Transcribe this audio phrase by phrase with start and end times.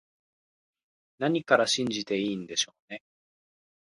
[1.19, 3.03] 何から信じていいんでしょうね